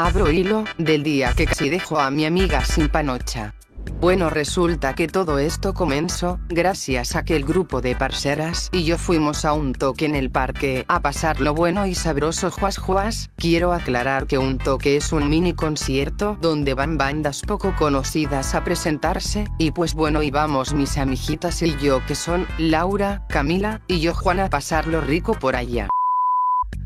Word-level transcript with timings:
Abro 0.00 0.30
hilo, 0.30 0.62
del 0.78 1.02
día 1.02 1.34
que 1.36 1.44
casi 1.44 1.70
dejo 1.70 1.98
a 1.98 2.12
mi 2.12 2.24
amiga 2.24 2.64
sin 2.64 2.88
panocha. 2.88 3.56
Bueno 4.00 4.30
resulta 4.30 4.94
que 4.94 5.08
todo 5.08 5.40
esto 5.40 5.74
comenzó, 5.74 6.38
gracias 6.48 7.16
a 7.16 7.24
que 7.24 7.34
el 7.34 7.44
grupo 7.44 7.80
de 7.80 7.96
parceras 7.96 8.68
y 8.70 8.84
yo 8.84 8.96
fuimos 8.96 9.44
a 9.44 9.54
un 9.54 9.72
toque 9.72 10.04
en 10.04 10.14
el 10.14 10.30
parque 10.30 10.84
a 10.86 11.00
pasar 11.00 11.40
lo 11.40 11.52
bueno 11.52 11.84
y 11.84 11.96
sabroso 11.96 12.52
juas 12.52 12.78
juas, 12.78 13.30
quiero 13.38 13.72
aclarar 13.72 14.28
que 14.28 14.38
un 14.38 14.58
toque 14.58 14.96
es 14.96 15.12
un 15.12 15.28
mini 15.28 15.52
concierto 15.52 16.38
donde 16.40 16.74
van 16.74 16.96
bandas 16.96 17.40
poco 17.40 17.74
conocidas 17.74 18.54
a 18.54 18.62
presentarse, 18.62 19.48
y 19.58 19.72
pues 19.72 19.94
bueno 19.94 20.22
íbamos 20.22 20.74
mis 20.74 20.96
amiguitas 20.96 21.60
y 21.62 21.76
yo 21.78 22.06
que 22.06 22.14
son, 22.14 22.46
Laura, 22.56 23.26
Camila, 23.28 23.80
y 23.88 23.98
yo 23.98 24.14
Juana 24.14 24.44
a 24.44 24.48
pasarlo 24.48 25.00
rico 25.00 25.34
por 25.34 25.56
allá. 25.56 25.88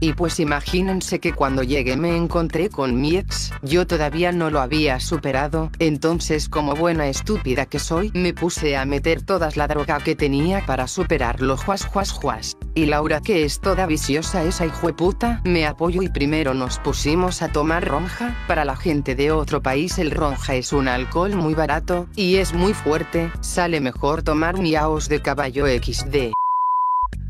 Y 0.03 0.14
pues 0.14 0.41
imagínense 0.41 1.21
que 1.21 1.32
cuando 1.32 1.62
llegué 1.62 1.96
me 1.96 2.16
encontré 2.16 2.71
con 2.71 3.00
mi 3.00 3.18
ex, 3.18 3.53
yo 3.62 3.87
todavía 3.87 4.32
no 4.32 4.50
lo 4.50 4.61
había 4.61 4.99
superado, 4.99 5.71
entonces 5.79 6.49
como 6.49 6.75
buena 6.75 7.07
estúpida 7.07 7.67
que 7.67 7.79
soy, 7.79 8.11
me 8.12 8.35
puse 8.35 8.76
a 8.76 8.85
meter 8.85 9.23
todas 9.23 9.57
la 9.57 9.68
droga 9.68 10.00
que 10.00 10.17
tenía 10.17 10.67
para 10.67 10.89
superarlo. 10.89 11.57
Juas 11.57 11.85
juas 11.85 12.11
juas. 12.11 12.57
Y 12.75 12.86
Laura 12.86 13.21
que 13.21 13.45
es 13.45 13.61
toda 13.61 13.86
viciosa 13.86 14.43
esa 14.43 14.67
hijueputa, 14.67 15.40
me 15.45 15.67
apoyo 15.67 16.03
y 16.03 16.09
primero 16.09 16.53
nos 16.53 16.81
pusimos 16.81 17.40
a 17.40 17.53
tomar 17.53 17.87
ronja, 17.87 18.37
para 18.48 18.64
la 18.64 18.75
gente 18.75 19.14
de 19.14 19.31
otro 19.31 19.62
país 19.62 19.98
el 19.98 20.11
ronja 20.11 20.57
es 20.57 20.73
un 20.73 20.89
alcohol 20.89 21.37
muy 21.37 21.54
barato, 21.54 22.09
y 22.17 22.39
es 22.39 22.54
muy 22.54 22.75
fuerte, 22.75 23.31
sale 23.40 23.81
mejor 23.81 24.25
tomar 24.25 24.59
miaos 24.59 25.09
de 25.09 25.23
caballo 25.23 25.67
XD. 25.68 26.32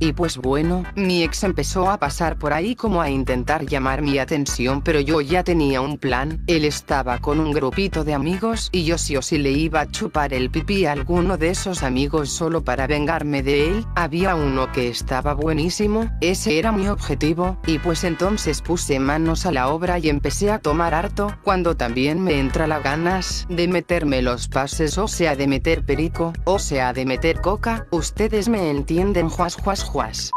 Y 0.02 0.14
pues 0.14 0.36
bueno, 0.36 0.82
mi 0.96 1.22
ex 1.22 1.44
empezó 1.44 1.88
a 1.88 1.96
pasar 1.96 2.36
por 2.36 2.52
ahí 2.52 2.74
como 2.74 3.00
a 3.00 3.08
intentar 3.08 3.64
llamar 3.64 4.02
mi 4.02 4.18
atención 4.18 4.82
pero 4.82 4.98
yo 4.98 5.20
ya 5.20 5.44
tenía 5.44 5.80
un 5.80 5.96
plan, 5.96 6.42
él 6.48 6.64
estaba 6.64 7.18
con 7.18 7.38
un 7.38 7.52
grupito 7.52 8.02
de 8.02 8.12
amigos 8.12 8.68
y 8.72 8.82
yo 8.82 8.98
sí 8.98 9.16
o 9.16 9.22
sí 9.22 9.38
le 9.38 9.52
iba 9.52 9.82
a 9.82 9.88
chupar 9.88 10.34
el 10.34 10.50
pipí 10.50 10.86
a 10.86 10.92
alguno 10.92 11.36
de 11.36 11.50
esos 11.50 11.84
amigos 11.84 12.30
solo 12.30 12.64
para 12.64 12.88
vengarme 12.88 13.44
de 13.44 13.68
él, 13.68 13.86
había 13.94 14.34
uno 14.34 14.72
que 14.72 14.88
estaba 14.88 15.34
buenísimo, 15.34 16.10
ese 16.20 16.58
era 16.58 16.72
mi 16.72 16.88
objetivo, 16.88 17.58
y 17.64 17.78
pues 17.78 18.02
entonces 18.02 18.60
puse 18.60 18.98
manos 18.98 19.46
a 19.46 19.52
la 19.52 19.68
obra 19.68 20.00
y 20.00 20.08
empecé 20.08 20.50
a 20.50 20.58
tomar 20.58 20.94
harto, 20.94 21.32
cuando 21.44 21.76
también 21.76 22.20
me 22.20 22.40
entra 22.40 22.66
la 22.66 22.80
ganas 22.80 23.46
de 23.48 23.68
meterme 23.68 24.20
los 24.20 24.48
pases 24.48 24.98
o 24.98 25.06
sea 25.06 25.36
de 25.36 25.46
meter 25.46 25.84
perico, 25.84 26.32
o 26.42 26.58
sea 26.58 26.92
de 26.92 27.06
meter 27.06 27.40
coca, 27.40 27.86
ustedes 27.90 28.48
me 28.48 28.68
entienden 28.68 29.28
juas 29.28 29.54
juas 29.54 29.84
juas. 29.92 30.32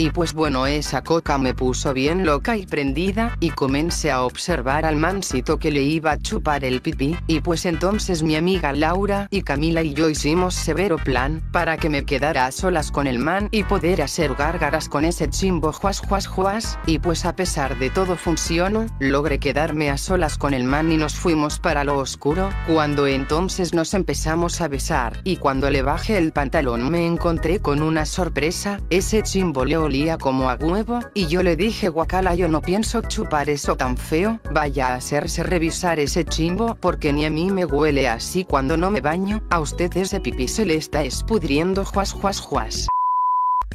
Y 0.00 0.08
pues 0.08 0.32
bueno 0.32 0.66
esa 0.66 1.04
coca 1.04 1.36
me 1.36 1.52
puso 1.52 1.92
bien 1.92 2.24
loca 2.24 2.56
y 2.56 2.64
prendida, 2.64 3.36
y 3.38 3.50
comencé 3.50 4.10
a 4.10 4.22
observar 4.22 4.86
al 4.86 4.96
mansito 4.96 5.58
que 5.58 5.70
le 5.70 5.82
iba 5.82 6.12
a 6.12 6.18
chupar 6.18 6.64
el 6.64 6.80
pipí, 6.80 7.18
y 7.26 7.40
pues 7.40 7.66
entonces 7.66 8.22
mi 8.22 8.34
amiga 8.34 8.72
Laura 8.72 9.28
y 9.30 9.42
Camila 9.42 9.82
y 9.82 9.92
yo 9.92 10.08
hicimos 10.08 10.54
severo 10.54 10.96
plan, 10.96 11.42
para 11.52 11.76
que 11.76 11.90
me 11.90 12.06
quedara 12.06 12.46
a 12.46 12.50
solas 12.50 12.90
con 12.90 13.06
el 13.06 13.18
man 13.18 13.50
y 13.50 13.64
poder 13.64 14.00
hacer 14.00 14.34
gárgaras 14.36 14.88
con 14.88 15.04
ese 15.04 15.28
chimbo 15.28 15.70
juas 15.70 16.00
juas 16.00 16.26
juas, 16.26 16.78
y 16.86 16.98
pues 16.98 17.26
a 17.26 17.36
pesar 17.36 17.78
de 17.78 17.90
todo 17.90 18.16
funcionó, 18.16 18.86
logré 19.00 19.38
quedarme 19.38 19.90
a 19.90 19.98
solas 19.98 20.38
con 20.38 20.54
el 20.54 20.64
man 20.64 20.90
y 20.90 20.96
nos 20.96 21.14
fuimos 21.14 21.58
para 21.58 21.84
lo 21.84 21.98
oscuro, 21.98 22.48
cuando 22.66 23.06
entonces 23.06 23.74
nos 23.74 23.92
empezamos 23.92 24.62
a 24.62 24.68
besar, 24.68 25.20
y 25.24 25.36
cuando 25.36 25.68
le 25.68 25.82
bajé 25.82 26.16
el 26.16 26.32
pantalón 26.32 26.88
me 26.88 27.06
encontré 27.06 27.60
con 27.60 27.82
una 27.82 28.06
sorpresa, 28.06 28.80
ese 28.88 29.22
chimbo 29.22 29.66
le 29.66 29.89
como 30.20 30.48
a 30.50 30.54
huevo, 30.54 31.00
y 31.14 31.26
yo 31.26 31.42
le 31.42 31.56
dije 31.56 31.88
guacala 31.88 32.36
yo 32.36 32.46
no 32.48 32.62
pienso 32.62 33.02
chupar 33.02 33.50
eso 33.50 33.76
tan 33.76 33.96
feo, 33.96 34.38
vaya 34.52 34.88
a 34.88 34.94
hacerse 34.94 35.42
revisar 35.42 35.98
ese 35.98 36.24
chimbo 36.24 36.76
porque 36.76 37.12
ni 37.12 37.24
a 37.24 37.30
mí 37.30 37.50
me 37.50 37.64
huele 37.64 38.08
así 38.08 38.44
cuando 38.44 38.76
no 38.76 38.90
me 38.90 39.00
baño, 39.00 39.42
a 39.50 39.58
usted 39.58 39.96
ese 39.96 40.20
pipí 40.20 40.46
se 40.46 40.64
le 40.64 40.76
está 40.76 41.02
espudriendo 41.02 41.84
juas 41.84 42.12
juas 42.12 42.40
juas. 42.40 42.88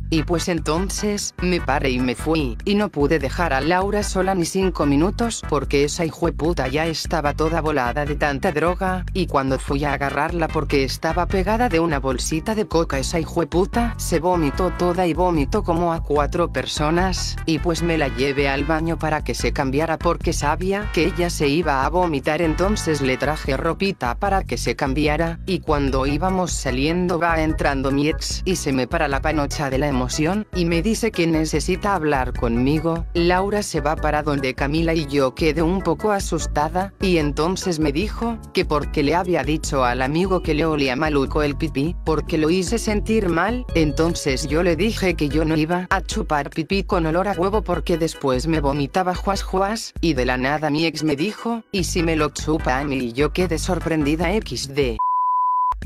Y 0.09 0.23
pues 0.23 0.49
entonces, 0.49 1.33
me 1.41 1.61
paré 1.61 1.91
y 1.91 1.99
me 1.99 2.15
fui, 2.15 2.57
y 2.63 2.75
no 2.75 2.89
pude 2.89 3.19
dejar 3.19 3.53
a 3.53 3.61
Laura 3.61 4.03
sola 4.03 4.35
ni 4.35 4.45
cinco 4.45 4.85
minutos 4.85 5.43
porque 5.49 5.83
esa 5.83 6.05
hijueputa 6.05 6.67
ya 6.67 6.85
estaba 6.85 7.33
toda 7.33 7.61
volada 7.61 8.05
de 8.05 8.15
tanta 8.15 8.51
droga, 8.51 9.05
y 9.13 9.27
cuando 9.27 9.59
fui 9.59 9.83
a 9.83 9.93
agarrarla 9.93 10.47
porque 10.47 10.83
estaba 10.83 11.25
pegada 11.25 11.69
de 11.69 11.79
una 11.79 11.99
bolsita 11.99 12.55
de 12.55 12.67
coca 12.67 12.99
esa 12.99 13.19
hijueputa, 13.19 13.95
se 13.97 14.19
vomitó 14.19 14.71
toda 14.71 15.07
y 15.07 15.13
vomitó 15.13 15.63
como 15.63 15.93
a 15.93 16.03
cuatro 16.03 16.51
personas, 16.51 17.35
y 17.45 17.59
pues 17.59 17.81
me 17.81 17.97
la 17.97 18.07
llevé 18.07 18.47
al 18.47 18.63
baño 18.63 18.97
para 18.97 19.23
que 19.23 19.33
se 19.33 19.53
cambiara 19.53 19.97
porque 19.97 20.33
sabía 20.33 20.89
que 20.93 21.05
ella 21.05 21.29
se 21.29 21.47
iba 21.47 21.85
a 21.85 21.89
vomitar. 21.89 22.41
Entonces 22.41 23.01
le 23.01 23.17
traje 23.17 23.57
ropita 23.57 24.15
para 24.15 24.43
que 24.43 24.57
se 24.57 24.75
cambiara, 24.75 25.39
y 25.45 25.59
cuando 25.59 26.05
íbamos 26.05 26.51
saliendo 26.51 27.19
va 27.19 27.41
entrando 27.41 27.91
mi 27.91 28.09
ex 28.09 28.41
y 28.45 28.55
se 28.55 28.71
me 28.71 28.87
para 28.87 29.07
la 29.07 29.21
panocha 29.21 29.69
de 29.69 29.77
la 29.77 29.87
emoción, 29.95 30.45
y 30.53 30.65
me 30.65 30.81
dice 30.81 31.09
que 31.09 31.25
necesita 31.25 31.95
hablar 31.95 32.33
conmigo, 32.33 33.05
Laura 33.13 33.63
se 33.63 33.79
va 33.79 33.95
para 33.95 34.23
donde 34.23 34.53
Camila 34.53 34.93
y 34.93 35.05
yo 35.05 35.33
quedé 35.35 35.61
un 35.61 35.81
poco 35.81 36.11
asustada, 36.11 36.93
y 36.99 37.17
entonces 37.17 37.79
me 37.79 37.93
dijo, 37.93 38.37
que 38.53 38.65
porque 38.65 39.03
le 39.03 39.15
había 39.15 39.43
dicho 39.43 39.85
al 39.85 40.01
amigo 40.01 40.41
que 40.41 40.53
le 40.53 40.65
olía 40.65 40.97
maluco 40.97 41.43
el 41.43 41.55
pipí, 41.55 41.95
porque 42.03 42.37
lo 42.37 42.49
hice 42.49 42.77
sentir 42.77 43.29
mal, 43.29 43.65
entonces 43.73 44.47
yo 44.47 44.63
le 44.63 44.75
dije 44.75 45.15
que 45.15 45.29
yo 45.29 45.45
no 45.45 45.55
iba 45.55 45.87
a 45.89 46.01
chupar 46.01 46.49
pipí 46.49 46.83
con 46.83 47.05
olor 47.05 47.29
a 47.29 47.33
huevo 47.33 47.61
porque 47.61 47.97
después 47.97 48.47
me 48.47 48.59
vomitaba 48.59 49.15
juas 49.15 49.43
juas, 49.43 49.93
y 50.01 50.13
de 50.13 50.25
la 50.25 50.37
nada 50.37 50.69
mi 50.69 50.85
ex 50.85 51.03
me 51.03 51.15
dijo, 51.15 51.63
y 51.71 51.85
si 51.85 52.03
me 52.03 52.17
lo 52.17 52.29
chupa 52.29 52.79
a 52.79 52.83
mí 52.83 52.97
y 52.97 53.13
yo 53.13 53.31
quedé 53.31 53.57
sorprendida 53.57 54.29
xd. 54.41 54.97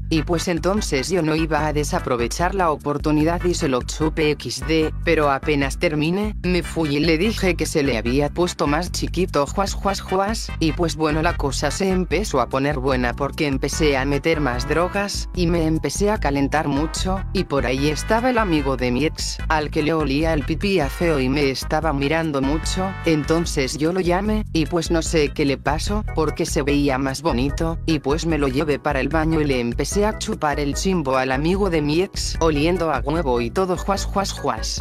Y 0.09 0.23
pues 0.23 0.47
entonces 0.47 1.09
yo 1.09 1.21
no 1.21 1.35
iba 1.35 1.67
a 1.67 1.73
desaprovechar 1.73 2.55
la 2.55 2.71
oportunidad 2.71 3.43
y 3.43 3.53
se 3.53 3.67
lo 3.67 3.83
chupe 3.83 4.35
XD, 4.39 4.93
pero 5.03 5.29
apenas 5.31 5.77
terminé, 5.77 6.35
me 6.43 6.63
fui 6.63 6.97
y 6.97 6.99
le 6.99 7.17
dije 7.19 7.55
que 7.55 7.67
se 7.67 7.83
le 7.83 7.97
había 7.97 8.29
puesto 8.29 8.65
más 8.65 8.91
chiquito 8.91 9.45
juas 9.45 9.73
juas 9.73 10.01
juas, 10.01 10.51
y 10.59 10.71
pues 10.71 10.95
bueno 10.95 11.21
la 11.21 11.37
cosa 11.37 11.69
se 11.69 11.89
empezó 11.89 12.41
a 12.41 12.49
poner 12.49 12.79
buena 12.79 13.13
porque 13.13 13.45
empecé 13.45 13.97
a 13.97 14.05
meter 14.05 14.41
más 14.41 14.67
drogas, 14.67 15.29
y 15.35 15.45
me 15.45 15.65
empecé 15.67 16.09
a 16.09 16.19
calentar 16.19 16.67
mucho, 16.67 17.23
y 17.33 17.43
por 17.43 17.67
ahí 17.67 17.89
estaba 17.89 18.31
el 18.31 18.39
amigo 18.39 18.77
de 18.77 18.91
mi 18.91 19.05
ex, 19.05 19.37
al 19.47 19.69
que 19.69 19.83
le 19.83 19.93
olía 19.93 20.33
el 20.33 20.43
pipí 20.43 20.79
a 20.79 20.89
feo 20.89 21.19
y 21.19 21.29
me 21.29 21.51
estaba 21.51 21.93
mirando 21.93 22.41
mucho, 22.41 22.91
entonces 23.05 23.77
yo 23.77 23.93
lo 23.93 23.99
llamé, 23.99 24.43
y 24.53 24.65
pues 24.65 24.89
no 24.89 25.03
sé 25.03 25.29
qué 25.29 25.45
le 25.45 25.57
pasó, 25.57 26.03
porque 26.15 26.47
se 26.47 26.63
veía 26.63 26.97
más 26.97 27.21
bonito, 27.21 27.77
y 27.85 27.99
pues 27.99 28.25
me 28.25 28.39
lo 28.39 28.47
llevé 28.47 28.79
para 28.79 29.01
el 29.01 29.09
baño 29.09 29.39
y 29.41 29.45
le 29.45 29.59
empecé 29.59 29.98
a 30.05 30.17
chupar 30.17 30.59
el 30.59 30.73
chimbo 30.75 31.17
al 31.17 31.31
amigo 31.31 31.69
de 31.69 31.81
mi 31.81 32.01
ex, 32.01 32.37
oliendo 32.39 32.91
a 32.91 32.99
huevo 32.99 33.41
y 33.41 33.51
todo 33.51 33.77
juas 33.77 34.05
juas 34.05 34.31
juas. 34.31 34.79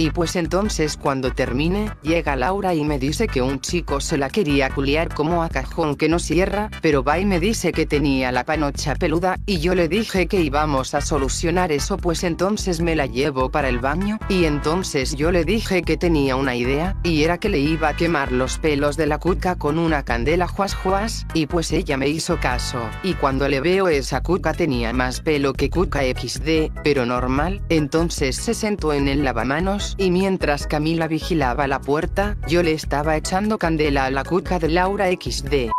Y 0.00 0.12
pues 0.12 0.34
entonces 0.34 0.96
cuando 0.96 1.30
termine, 1.30 1.90
llega 2.00 2.34
Laura 2.34 2.72
y 2.72 2.84
me 2.84 2.98
dice 2.98 3.26
que 3.28 3.42
un 3.42 3.60
chico 3.60 4.00
se 4.00 4.16
la 4.16 4.30
quería 4.30 4.70
culiar 4.70 5.12
como 5.12 5.42
a 5.42 5.50
cajón 5.50 5.94
que 5.94 6.08
no 6.08 6.18
cierra, 6.18 6.70
pero 6.80 7.04
va 7.04 7.18
y 7.18 7.26
me 7.26 7.38
dice 7.38 7.70
que 7.70 7.84
tenía 7.84 8.32
la 8.32 8.44
panocha 8.44 8.94
peluda, 8.94 9.38
y 9.44 9.58
yo 9.58 9.74
le 9.74 9.88
dije 9.88 10.26
que 10.26 10.40
íbamos 10.40 10.94
a 10.94 11.02
solucionar 11.02 11.70
eso 11.70 11.98
pues 11.98 12.24
entonces 12.24 12.80
me 12.80 12.96
la 12.96 13.04
llevo 13.04 13.50
para 13.50 13.68
el 13.68 13.78
baño, 13.78 14.18
y 14.30 14.46
entonces 14.46 15.16
yo 15.16 15.30
le 15.30 15.44
dije 15.44 15.82
que 15.82 15.98
tenía 15.98 16.34
una 16.34 16.56
idea, 16.56 16.96
y 17.02 17.22
era 17.22 17.36
que 17.36 17.50
le 17.50 17.58
iba 17.58 17.88
a 17.88 17.96
quemar 17.96 18.32
los 18.32 18.56
pelos 18.56 18.96
de 18.96 19.06
la 19.06 19.18
cuca 19.18 19.56
con 19.56 19.78
una 19.78 20.02
candela 20.02 20.48
juas 20.48 20.74
juas, 20.74 21.26
y 21.34 21.44
pues 21.44 21.72
ella 21.72 21.98
me 21.98 22.08
hizo 22.08 22.40
caso, 22.40 22.80
y 23.02 23.12
cuando 23.12 23.50
le 23.50 23.60
veo 23.60 23.88
esa 23.88 24.22
cuca 24.22 24.54
tenía 24.54 24.94
más 24.94 25.20
pelo 25.20 25.52
que 25.52 25.68
cuca 25.68 26.00
XD, 26.00 26.72
pero 26.82 27.04
normal, 27.04 27.60
entonces 27.68 28.36
se 28.36 28.54
sentó 28.54 28.94
en 28.94 29.06
el 29.06 29.24
lavamanos, 29.24 29.89
y 29.98 30.10
mientras 30.10 30.66
Camila 30.66 31.08
vigilaba 31.08 31.66
la 31.66 31.80
puerta, 31.80 32.36
yo 32.48 32.62
le 32.62 32.72
estaba 32.72 33.16
echando 33.16 33.58
candela 33.58 34.06
a 34.06 34.10
la 34.10 34.24
cuca 34.24 34.58
de 34.58 34.68
Laura 34.68 35.06
XD. 35.10 35.70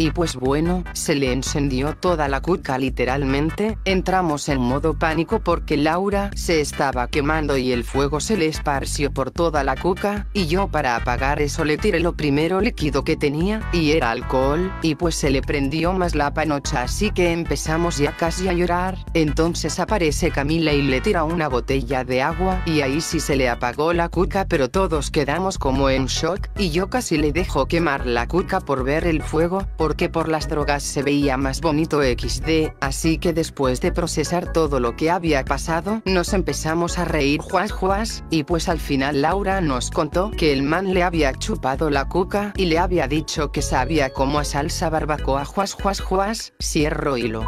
Y 0.00 0.12
pues 0.12 0.34
bueno, 0.34 0.82
se 0.94 1.14
le 1.14 1.30
encendió 1.30 1.94
toda 1.94 2.26
la 2.26 2.40
cuca 2.40 2.78
literalmente, 2.78 3.76
entramos 3.84 4.48
en 4.48 4.58
modo 4.58 4.98
pánico 4.98 5.40
porque 5.40 5.76
Laura 5.76 6.30
se 6.34 6.62
estaba 6.62 7.06
quemando 7.08 7.58
y 7.58 7.70
el 7.72 7.84
fuego 7.84 8.18
se 8.18 8.38
le 8.38 8.46
esparció 8.46 9.12
por 9.12 9.30
toda 9.30 9.62
la 9.62 9.76
cuca, 9.76 10.26
y 10.32 10.46
yo 10.46 10.68
para 10.68 10.96
apagar 10.96 11.42
eso 11.42 11.66
le 11.66 11.76
tiré 11.76 12.00
lo 12.00 12.14
primero 12.14 12.62
líquido 12.62 13.04
que 13.04 13.18
tenía, 13.18 13.60
y 13.74 13.90
era 13.90 14.10
alcohol, 14.10 14.72
y 14.80 14.94
pues 14.94 15.16
se 15.16 15.28
le 15.28 15.42
prendió 15.42 15.92
más 15.92 16.14
la 16.14 16.32
panocha 16.32 16.84
así 16.84 17.10
que 17.10 17.32
empezamos 17.32 17.98
ya 17.98 18.16
casi 18.16 18.48
a 18.48 18.54
llorar, 18.54 18.96
entonces 19.12 19.78
aparece 19.80 20.30
Camila 20.30 20.72
y 20.72 20.80
le 20.80 21.02
tira 21.02 21.24
una 21.24 21.50
botella 21.50 22.04
de 22.04 22.22
agua, 22.22 22.62
y 22.64 22.80
ahí 22.80 23.02
sí 23.02 23.20
se 23.20 23.36
le 23.36 23.50
apagó 23.50 23.92
la 23.92 24.08
cuca 24.08 24.46
pero 24.48 24.70
todos 24.70 25.10
quedamos 25.10 25.58
como 25.58 25.90
en 25.90 26.06
shock, 26.06 26.48
y 26.56 26.70
yo 26.70 26.88
casi 26.88 27.18
le 27.18 27.32
dejo 27.32 27.66
quemar 27.66 28.06
la 28.06 28.26
cuca 28.26 28.60
por 28.60 28.82
ver 28.82 29.06
el 29.06 29.22
fuego, 29.22 29.66
porque 29.90 30.08
por 30.08 30.28
las 30.28 30.48
drogas 30.48 30.84
se 30.84 31.02
veía 31.02 31.36
más 31.36 31.60
bonito 31.60 32.00
XD, 32.00 32.74
así 32.78 33.18
que 33.18 33.32
después 33.32 33.80
de 33.80 33.90
procesar 33.90 34.52
todo 34.52 34.78
lo 34.78 34.94
que 34.94 35.10
había 35.10 35.44
pasado, 35.44 36.00
nos 36.04 36.32
empezamos 36.32 36.96
a 36.96 37.04
reír 37.04 37.40
juas 37.40 37.72
juas, 37.72 38.22
y 38.30 38.44
pues 38.44 38.68
al 38.68 38.78
final 38.78 39.20
Laura 39.20 39.60
nos 39.60 39.90
contó 39.90 40.30
que 40.30 40.52
el 40.52 40.62
man 40.62 40.94
le 40.94 41.02
había 41.02 41.32
chupado 41.32 41.90
la 41.90 42.08
cuca 42.08 42.52
y 42.56 42.66
le 42.66 42.78
había 42.78 43.08
dicho 43.08 43.50
que 43.50 43.62
sabía 43.62 44.10
como 44.10 44.38
a 44.38 44.44
salsa 44.44 44.90
barbacoa 44.90 45.44
juas 45.44 45.72
juas 45.72 46.00
juas, 46.00 46.52
cierro 46.60 47.16
hilo. 47.16 47.46